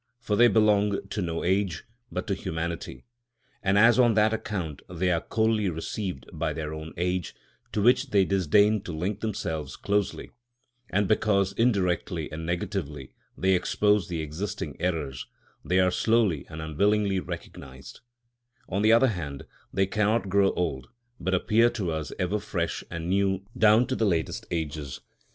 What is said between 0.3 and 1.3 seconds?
they belong to